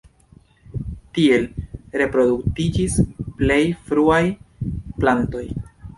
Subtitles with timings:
[1.17, 1.43] Tiel
[2.01, 2.97] reproduktiĝis
[3.43, 3.61] plej
[3.91, 4.23] fruaj
[5.05, 5.45] plantoj.